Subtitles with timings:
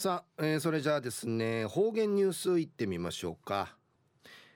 [0.00, 3.74] さあ、えー、それじゃあですね方言ニュースいってみましょうか、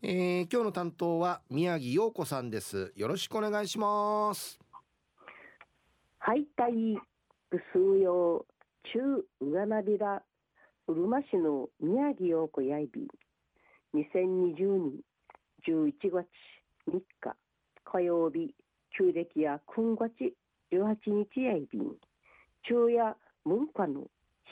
[0.00, 2.94] えー、今日の担当は宮城陽子さんです。
[2.96, 4.58] よろしくお願いします。
[6.20, 6.96] はいたい
[7.50, 8.46] 数用
[8.94, 10.22] 中上なびら
[10.88, 13.06] うるま市の宮城陽子やいび。
[13.94, 14.92] 2020年
[15.68, 16.26] 11月
[16.88, 17.36] 3日。
[17.84, 18.54] 火曜日
[18.96, 20.32] 旧暦や今月
[20.72, 20.96] 18
[21.30, 21.78] 日やいび。
[21.78, 21.92] ん
[22.62, 24.06] 昼夜文化の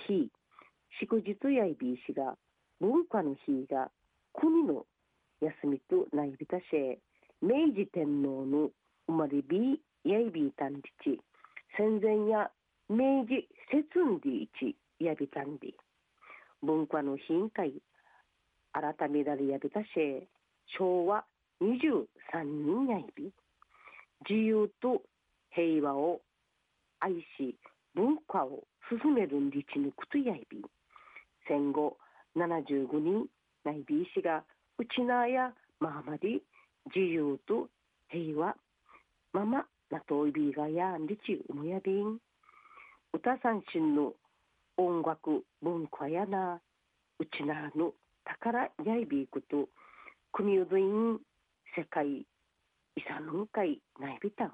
[0.07, 0.31] 日。
[1.01, 2.37] 祝日やいびいしが
[2.81, 3.91] 文化の日が
[4.33, 4.87] 国の
[5.41, 6.63] 休みとないびたし
[7.43, 8.71] 明治天皇の
[9.07, 11.21] 生まれびやいびいたんりち
[11.77, 12.51] 戦前や
[12.89, 15.75] 明治節んでいちやびたんり
[16.63, 17.75] 文化の委員会
[18.73, 19.87] 改められやびたし
[20.79, 21.25] 昭和
[21.63, 22.07] 23
[22.43, 23.33] 人やいび。
[24.29, 25.03] 自由と
[25.51, 26.21] 平和を
[27.01, 27.57] 愛し
[27.95, 28.65] 文化を
[29.03, 30.63] 進めるんりちぬくとやいび。
[31.49, 31.97] 戦後
[32.37, 33.27] 75人
[33.65, 34.45] 内ビー氏が
[34.79, 36.43] うちなやままり
[36.95, 37.69] 自由と
[38.09, 38.55] 平和
[39.33, 42.19] ままなといびがやんりちうむやびん。
[43.13, 44.13] 歌三振の
[44.77, 46.61] 音楽文化やな
[47.21, 47.93] うちなの
[48.25, 49.69] 宝やいびいこと
[50.33, 51.21] 組うどいん
[51.77, 52.27] 世界遺
[53.09, 54.53] 産の会ないびたん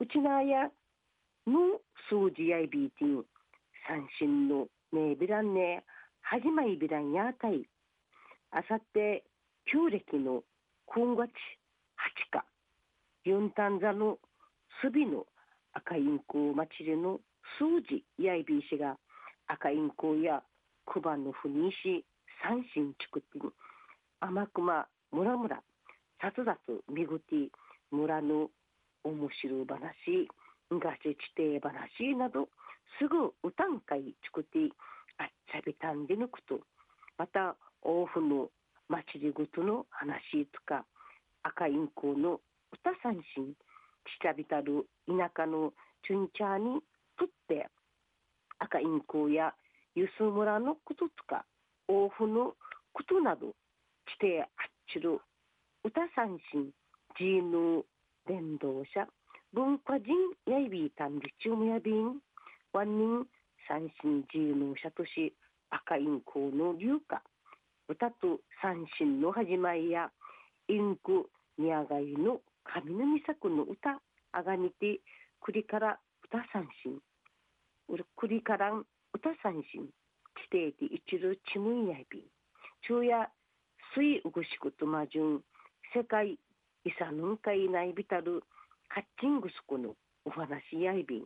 [0.00, 0.68] うちなや
[1.46, 3.24] の数字やいびいてん
[3.88, 5.84] 三振のねえびらんね。
[6.32, 7.68] 始まりびらんやたい
[8.52, 9.22] あさって
[9.70, 10.40] 旧暦の
[10.86, 11.28] 今月
[12.32, 12.44] 8日
[13.28, 14.16] ユンタンザの
[14.80, 15.26] すびの
[15.74, 17.20] 赤インコ祭りの
[17.60, 18.96] 数字やいびいしが
[19.46, 20.42] 赤インコや
[20.86, 22.02] 九番のふにいし
[22.42, 23.52] 三神ちくってに
[24.20, 25.60] 甘くまむらむら
[26.22, 27.52] さつざつみぐて
[27.90, 28.48] 村の
[29.04, 32.48] 面白い話がちちて話など
[32.98, 34.72] すぐ歌んかいちくて
[35.54, 36.60] あっちゃびたんでぬくと。
[37.18, 38.48] また王府の
[38.88, 40.84] 祭りごとの話とか
[41.42, 42.40] 赤インコの
[42.72, 43.54] 歌三振
[44.04, 45.72] ちちゃびたる田舎の
[46.06, 46.80] チュンチャーに
[47.18, 47.68] とって
[48.58, 49.54] 赤インコや
[49.94, 51.44] ゆす村のこととか
[51.88, 52.54] 王府の
[52.92, 53.48] ことなど
[54.20, 54.48] 地底あっ
[54.92, 55.20] ちる
[55.84, 56.70] 歌三振
[57.18, 57.84] ジーヌ
[58.26, 59.06] 伝道者
[59.52, 60.14] 文化人
[60.46, 62.20] やいびいたんりちゅうむやびん。
[62.72, 63.26] ワンニン
[63.68, 65.34] 三振自由の者とし
[65.74, 67.22] 赤インコの流歌
[67.88, 70.10] 歌と三振の始まりや
[70.68, 73.98] インク宮がいの上の作の歌。
[74.32, 75.00] あがにて
[75.40, 77.00] 栗から歌三振
[78.16, 78.72] 栗から
[79.14, 79.88] 歌三振
[80.36, 82.22] 地底で一るちむんやび。
[82.82, 83.30] 昼夜
[83.94, 85.40] 水うぐしくとまじゅん。
[85.94, 86.38] 世界
[86.84, 88.42] 遺産のんかいないびたる
[88.88, 89.94] カッチングスコの
[90.24, 91.24] お話やいびん。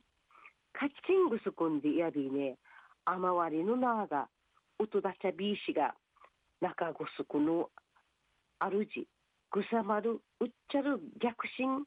[0.72, 2.56] カッチングスコンでやびね、
[3.04, 4.28] あまわりのなが、
[4.78, 5.94] うとだちゃびいしが、
[6.60, 7.70] 中ごすこの
[8.60, 9.06] 主、
[9.50, 11.84] ぐさまるうっちゃる逆進、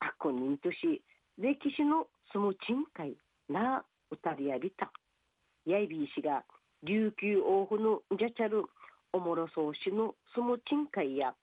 [0.00, 1.02] 悪人とし、
[1.38, 3.16] 歴史のその賃会
[3.48, 4.90] なうたりやびた。
[5.64, 6.44] やいびいしが、
[6.82, 8.64] 琉球王府のじゃちゃる
[9.12, 11.34] おもろそうしのその賃会や、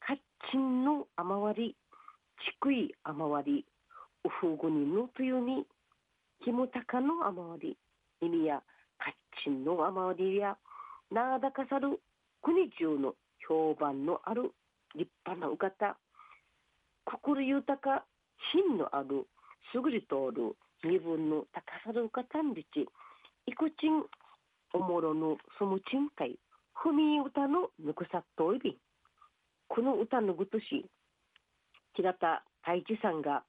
[0.00, 0.16] カッ
[0.50, 1.76] チンのあまわり、
[2.38, 3.64] ちくいあまわり、
[4.24, 5.66] うふぐにのというに、
[6.44, 7.76] ひもたかの雨割
[8.20, 8.62] り、意味や
[9.34, 10.56] カッチンの雨割りや、
[11.10, 12.00] なだかさる
[12.42, 13.14] 国中の
[13.48, 14.52] 評判のある
[14.94, 15.96] 立派なお方、
[17.04, 18.04] 心豊か
[18.52, 19.26] 品のある、
[19.72, 22.86] すぐり通る身分の高さるお方んりち、
[23.46, 24.04] いくちん、
[24.72, 26.38] おもろのそむちんかい、
[26.74, 28.74] ふみ歌のぬくさっといびん。
[29.68, 30.86] この歌のぐとし、
[31.94, 33.42] 平田太一さんが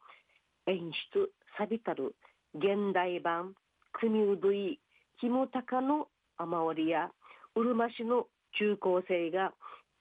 [0.68, 2.16] 演出さびたる
[2.56, 3.54] 現代版
[3.94, 4.80] 国うどい
[5.22, 7.10] ひもたかの雨割りや
[7.56, 8.28] うるま市の
[8.60, 9.54] 中高生が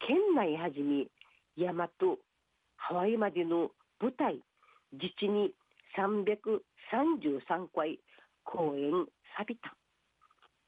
[0.07, 1.07] 県内はじめ
[1.57, 2.19] 山と
[2.77, 3.71] ハワイまでの
[4.01, 4.41] 舞台
[4.93, 5.53] 自治に
[5.97, 7.99] 333回
[8.45, 9.75] 公演さびた。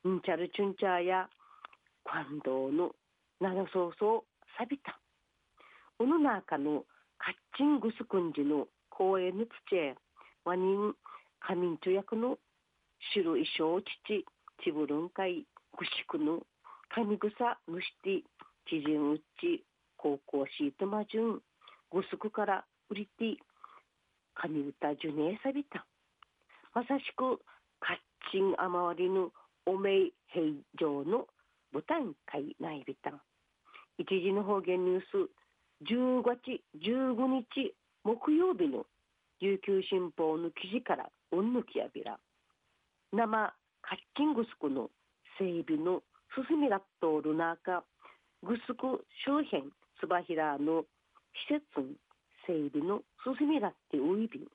[0.09, 1.29] んちゃるちゅんちゃや
[2.05, 2.93] 感動の
[3.41, 4.23] 長そうそう
[4.57, 4.99] さびた。
[5.99, 6.85] うの中の
[7.19, 9.95] カッチングスクンジの公演のつち
[10.45, 10.95] ワニン
[11.41, 12.39] 仮眠中役の
[13.13, 14.25] 白い小父
[14.65, 15.45] ちぶるんかい
[15.79, 16.41] ぐしくの
[16.95, 18.23] 神草むして
[18.69, 19.65] 知人うち
[19.97, 21.41] 高校シートマジュン
[21.93, 23.37] ぐすくからうりて
[24.35, 25.87] 神歌ジュネーサビタ
[26.75, 27.41] まさしく
[27.81, 27.97] カッ
[28.33, 29.31] チンあまわりの
[29.67, 30.45] おめい平
[30.79, 31.27] 常の
[31.73, 33.13] 舞台会内ビタ
[33.99, 35.31] 一時の方言ニュース
[35.91, 37.75] 10月15日
[38.05, 38.87] 木曜日の
[39.41, 42.19] 琉球新報の記事からうんぬきやびら。
[43.13, 43.55] 生
[43.89, 44.91] カッチングスクの
[45.39, 46.03] 整備の
[46.35, 47.85] すすみらっとる中
[48.43, 50.85] ぐすく周辺つばひらの
[51.49, 51.65] 施設
[52.47, 54.47] 整備のすすみらってウイビン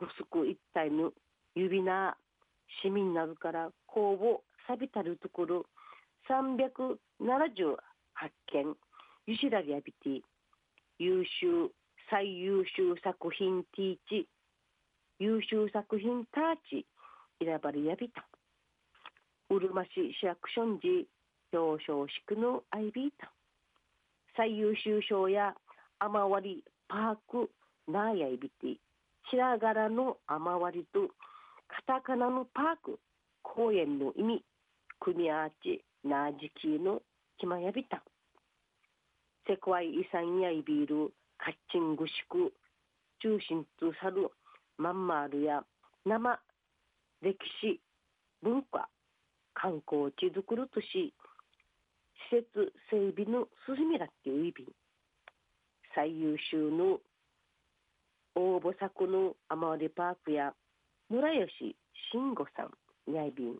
[0.00, 1.12] ぐすく一帯の
[1.54, 2.16] 指な
[2.82, 5.66] 市民などから公募さびたるところ
[6.30, 7.76] 378
[8.46, 8.74] 件
[9.26, 10.22] ゆしらりやびて
[10.98, 11.70] 優秀
[12.10, 14.28] 最優秀作品ティーチ
[15.18, 16.86] 優秀作品ターチ。
[17.40, 18.24] 選ばれやびた。
[19.50, 19.90] うるま市
[20.20, 21.06] 市役所んじ
[21.52, 23.32] 表彰式のアイビータ
[24.36, 25.54] 最優秀賞や
[25.98, 27.50] 雨割りパーク
[27.88, 28.76] ナーヤイビティ
[29.30, 31.14] 白柄の雨割りと
[31.68, 32.98] カタカナのパーク。
[33.42, 34.44] 公園の意味。
[35.00, 37.02] 組み合わちナージキーの
[37.38, 38.02] キマヤビタ
[39.46, 41.12] 世界遺産やいビール。
[41.38, 42.52] カッチングシク
[43.20, 44.30] 中心とさる
[44.78, 45.62] マンマールや
[46.06, 46.40] 生
[47.22, 47.80] 歴史
[48.42, 48.88] 文化
[49.54, 51.14] 観光地づくるとし
[52.30, 54.66] 施設整備のすずみらっていう意味。
[55.94, 57.00] 最優秀の
[58.34, 60.52] 応募作の雨割パークや
[61.08, 61.74] 村吉
[62.12, 63.56] 慎吾さんにゃいびん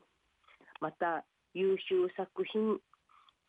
[0.81, 1.25] また
[1.55, 2.79] 優秀作品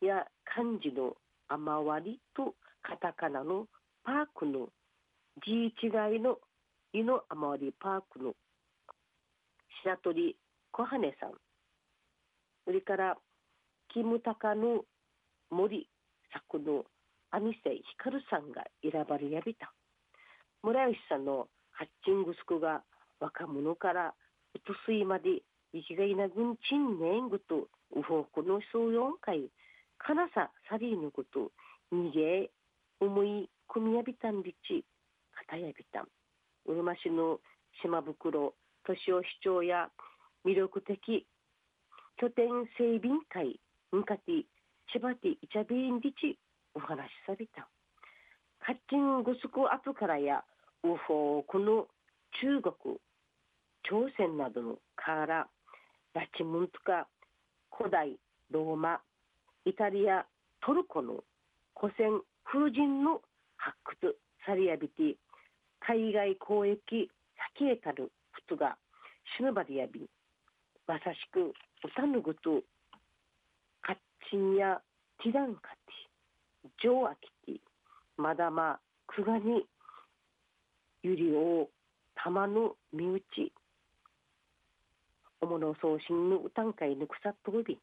[0.00, 1.16] や漢字の
[1.48, 3.66] 雨割りとカタカナの
[4.04, 4.68] パークの
[5.44, 6.38] 字違いの
[6.94, 8.32] 湯の雨割りパークの
[9.88, 10.36] 白鳥
[10.70, 11.32] 小羽さん。
[12.66, 13.16] それから
[13.88, 14.84] キムタカの
[15.50, 15.88] 森
[16.30, 16.84] 作の
[17.30, 19.72] アミセヒカルさんが選ばれやびた。
[20.62, 22.82] 村吉さんのハッチングスクが
[23.20, 24.14] 若者から
[24.54, 25.40] うとすいまで
[25.72, 29.48] 生きがいなぐんちんねんぐとうほこのそうよんかい
[29.96, 31.50] かなささりぬこと
[31.90, 32.50] にげ
[33.00, 34.84] 思い込みやびたんりち
[35.32, 36.08] かたやびたん。
[36.66, 37.40] うるま市の
[37.82, 38.52] 島袋
[38.88, 39.90] 敏夫市長や
[40.46, 41.26] 魅力的
[42.16, 42.48] 拠点
[42.78, 43.60] 整備会
[43.94, 44.46] んかて
[44.92, 46.38] 千葉ティイチャビンリチ
[46.74, 47.68] お話しされた。
[48.60, 50.42] カッチングスクアプからや
[50.82, 51.86] ウフォーこの
[52.40, 52.96] 中国
[53.84, 55.48] 朝鮮などのからラ
[56.14, 57.08] ラチムンとか
[57.76, 58.16] 古代
[58.50, 59.00] ローマ
[59.64, 60.24] イタリア
[60.64, 61.24] トルコの
[61.78, 63.20] 古戦風神の
[63.56, 65.16] 発掘されやびて
[65.80, 67.10] 海外交易
[67.56, 68.10] 先へたる。
[68.48, 68.76] ことが
[69.36, 70.08] しのばりやび
[70.86, 71.52] まさしく
[71.84, 72.62] 歌ぬぐと
[73.82, 73.96] カッ
[74.30, 74.80] チンや
[75.22, 77.14] ティダンカティジョーア
[77.44, 77.60] キティ
[78.16, 79.64] まだまくがに
[81.02, 81.68] ゆりを
[82.24, 83.52] 玉の身内
[85.40, 87.78] おもの送信の歌ん会の草とび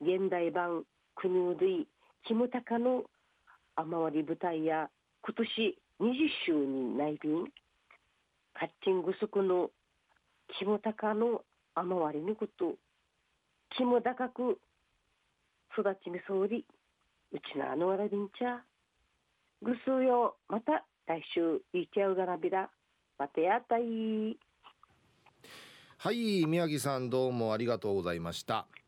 [0.00, 0.84] 現代版
[1.14, 1.86] 国うどい
[2.26, 3.04] キムタカの
[3.76, 4.88] 雨割り舞台や
[5.22, 6.14] 今年20
[6.46, 7.44] 周年内便
[8.58, 9.70] カッチングスクの
[10.58, 11.42] キムタカの
[11.76, 12.74] 雨割りのこと
[13.76, 14.58] キム高く
[15.78, 16.66] 育ちみそうり
[17.30, 18.64] うちのあのわらびんちゃ。
[19.62, 22.70] ぐすうよまた来週いちゃうがなびら
[23.18, 24.38] またやったい。
[25.98, 28.68] はい宮城さんどうもありがとうございました。